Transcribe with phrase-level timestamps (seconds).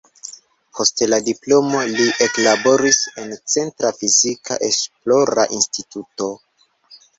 [0.77, 6.33] Post la diplomo li eklaboris en "Centra Fizika Esplora Instituto".